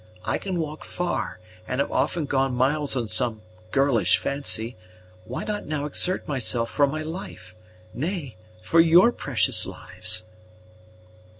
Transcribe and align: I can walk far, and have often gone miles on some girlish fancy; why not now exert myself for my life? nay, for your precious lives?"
I 0.25 0.39
can 0.39 0.59
walk 0.59 0.83
far, 0.83 1.37
and 1.67 1.79
have 1.79 1.91
often 1.91 2.25
gone 2.25 2.55
miles 2.55 2.95
on 2.95 3.07
some 3.07 3.43
girlish 3.69 4.17
fancy; 4.17 4.75
why 5.25 5.43
not 5.43 5.67
now 5.67 5.85
exert 5.85 6.27
myself 6.27 6.71
for 6.71 6.87
my 6.87 7.03
life? 7.03 7.53
nay, 7.93 8.35
for 8.63 8.79
your 8.79 9.11
precious 9.11 9.67
lives?" 9.67 10.23